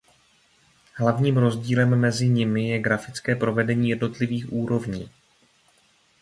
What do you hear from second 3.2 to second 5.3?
provedení jednotlivých úrovní.